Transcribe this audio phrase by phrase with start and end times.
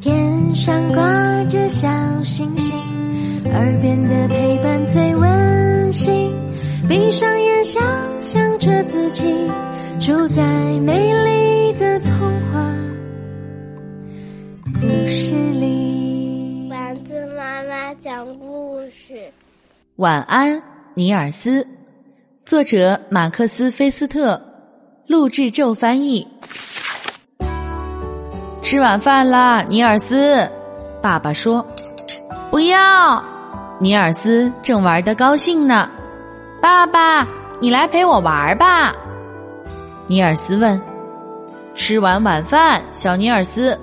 [0.00, 1.88] 天上挂着小
[2.24, 2.74] 星星，
[3.52, 6.32] 耳边的陪伴最温馨。
[6.88, 7.80] 闭上眼，想
[8.20, 9.22] 象着自己
[10.00, 10.42] 住在
[10.80, 12.12] 美丽的童
[12.50, 12.76] 话
[14.80, 16.68] 故事里。
[16.68, 19.32] 丸子妈妈讲故事。
[19.96, 20.60] 晚安，
[20.94, 21.64] 尼尔斯。
[22.44, 24.53] 作者马克思·菲斯特
[25.06, 26.26] 录制咒翻译。
[28.62, 30.48] 吃晚饭啦，尼尔斯。
[31.02, 31.64] 爸爸说
[32.50, 33.22] ：“不要。”
[33.78, 35.90] 尼尔斯正玩得高兴呢。
[36.62, 37.26] 爸爸，
[37.60, 38.94] 你来陪我玩吧。
[40.06, 40.80] 尼尔斯问
[41.74, 43.78] ：“吃完晚饭，小尼尔斯。”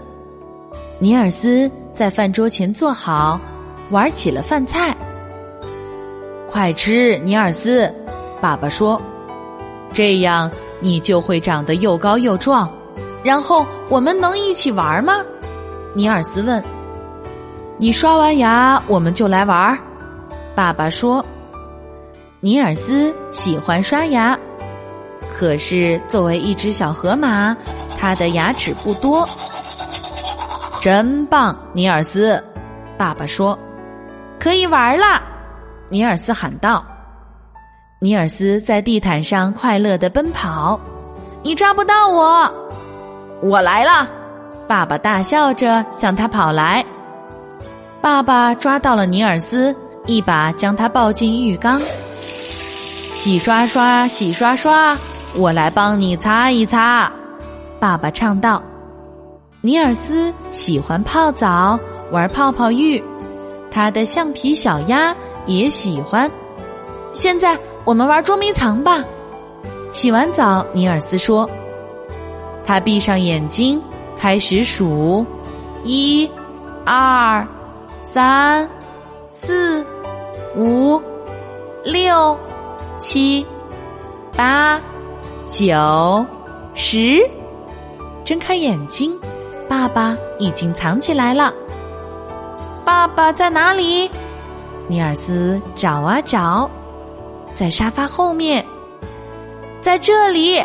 [0.98, 3.40] 尼尔斯在饭桌前坐好，
[3.92, 4.96] 玩起了饭菜。
[6.50, 7.94] 快吃，尼尔斯！
[8.42, 9.00] 爸爸说
[9.94, 10.50] ：“这样
[10.82, 12.70] 你就会长得又高又壮，
[13.24, 15.24] 然后我们能一起玩吗？”
[15.96, 16.62] 尼尔斯问。
[17.78, 19.78] “你刷完牙，我们就来玩。”
[20.54, 21.24] 爸爸说。
[22.44, 24.36] 尼尔斯喜欢刷牙，
[25.32, 27.56] 可是作为一只小河马，
[28.00, 29.30] 他的牙齿不多。
[30.82, 32.44] 真棒，尼尔斯！
[32.98, 33.56] 爸爸说
[34.42, 35.22] ：“可以玩了。”
[35.88, 36.84] 尼尔斯喊道。
[38.04, 40.80] 尼尔斯在地毯上快乐的奔跑，
[41.44, 42.52] 你抓不到我，
[43.44, 44.10] 我来了！
[44.68, 46.84] 爸爸大笑着向他跑来。
[48.02, 49.76] 爸爸抓到了尼尔斯，
[50.08, 51.80] 一把将他抱进浴缸。
[52.24, 54.98] 洗刷刷，洗刷刷，
[55.36, 57.12] 我来帮你擦一擦。
[57.80, 58.64] 爸爸唱道。
[59.62, 61.80] 尼尔斯喜欢泡澡，
[62.10, 63.04] 玩泡泡浴，
[63.70, 66.28] 他的橡皮小鸭也喜欢。
[67.12, 69.04] 现在我们玩捉迷藏吧。
[69.92, 71.50] 洗完澡，尼尔斯说
[72.66, 73.82] ：“他闭上眼睛，
[74.18, 75.26] 开始数：
[75.84, 76.30] 一、
[76.86, 77.46] 二、
[78.02, 78.70] 三、
[79.30, 79.86] 四、
[80.56, 81.02] 五、
[81.84, 82.38] 六。”
[83.02, 83.44] 七、
[84.38, 84.80] 八、
[85.50, 86.24] 九、
[86.76, 87.20] 十，
[88.24, 89.12] 睁开眼睛，
[89.68, 91.52] 爸爸已经藏起来了。
[92.86, 94.08] 爸爸在哪里？
[94.86, 96.70] 尼尔斯找啊找，
[97.62, 98.66] 在沙发后面，
[99.82, 100.60] 在这里，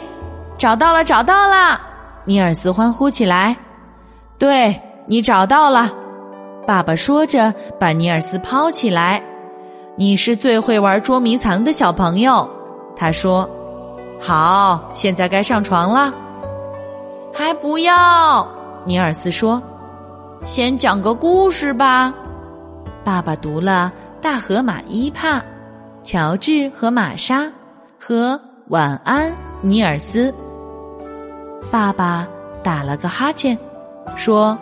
[0.56, 1.78] 找到了，找到了！
[2.24, 3.54] 尼尔斯欢呼起来。
[4.38, 4.74] 对
[5.06, 5.92] 你找到了，
[6.66, 9.22] 爸爸说着，把尼尔斯抛起来。
[9.94, 12.48] 你是最会玩捉迷藏的小朋友，
[12.96, 13.46] 他说
[14.18, 16.10] ：“好，现在该上床了。”
[17.30, 18.48] 还不要，
[18.86, 19.62] 尼尔斯说
[20.44, 22.10] ：“先讲个故事吧。”
[23.04, 23.92] 爸爸读了
[24.22, 25.34] 《大河马伊帕》
[26.06, 27.42] 《乔治和玛莎》
[27.98, 28.34] 和
[28.68, 30.30] 《晚安，尼尔斯》。
[31.68, 32.24] 爸爸
[32.62, 33.58] 打了个哈欠，
[34.14, 34.56] 说：“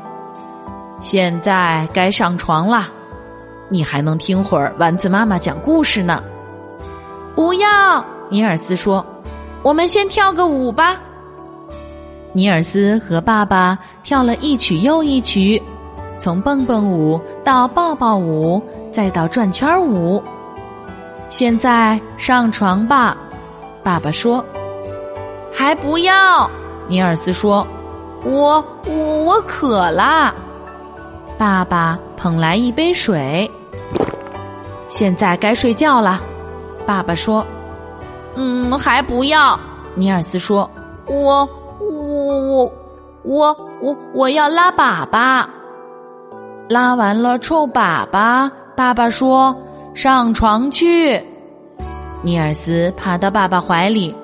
[1.00, 2.88] 现在该上床了。”
[3.68, 6.24] 你还能听会儿丸子妈妈讲故事呢。
[7.34, 9.04] 不要，尼尔斯说
[9.62, 10.98] ：“我们先跳个舞吧。”
[12.32, 15.62] 尼尔斯和爸爸跳了一曲又一曲，
[16.16, 20.22] 从蹦蹦舞到抱抱舞，再到转圈舞。
[21.36, 23.16] 现在上床吧，
[23.82, 24.44] 爸爸说。
[25.52, 26.48] 还不要，
[26.86, 27.66] 尼尔斯说
[28.22, 30.32] ：“我我我渴了。”
[31.36, 33.50] 爸爸捧来一杯水。
[34.88, 36.20] 现在该睡觉了，
[36.86, 37.44] 爸爸说。
[38.36, 39.58] 嗯，还不要，
[39.96, 40.70] 尼尔斯说。
[41.06, 41.44] 我
[41.80, 42.72] 我我
[43.24, 45.44] 我我我要拉粑粑。
[46.68, 49.52] 拉完了臭粑粑，爸爸说
[49.94, 51.22] 上床去。
[52.20, 54.14] 尼尔斯爬到爸爸怀里，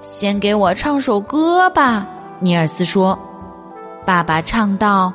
[0.00, 2.08] 先给我唱首歌吧，
[2.40, 3.18] 尼尔斯说。
[4.04, 5.12] 爸爸唱道。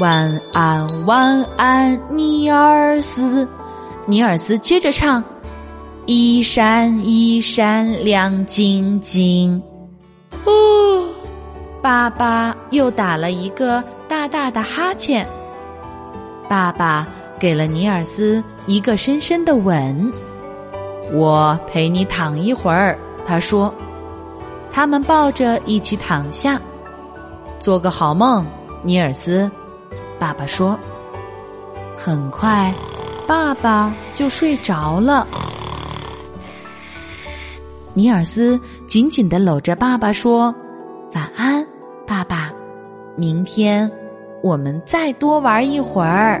[0.00, 3.46] 晚安，晚安，尼尔斯。
[4.06, 5.22] 尼尔斯接着唱
[6.06, 9.60] ：“一闪一闪亮晶晶。”
[10.46, 11.04] 哦，
[11.82, 15.26] 爸爸又打了一个大大的哈欠。
[16.48, 17.06] 爸爸
[17.38, 20.12] 给了尼尔斯一个深深的吻。
[21.12, 23.72] 我陪你躺一会儿，他说。
[24.70, 26.60] 他们抱着一起躺下，
[27.58, 28.46] 做个好梦，
[28.82, 29.50] 尼尔斯。
[30.18, 30.78] 爸爸说
[31.96, 32.72] ：“很快，
[33.26, 35.26] 爸爸就睡着了。”
[37.94, 40.54] 尼尔斯紧紧的搂着爸爸说
[41.14, 41.66] ：“晚安，
[42.06, 42.52] 爸爸。
[43.16, 43.90] 明天
[44.42, 46.40] 我们再多玩一会儿。”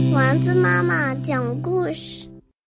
[0.13, 2.30] 丸子妈妈讲故事。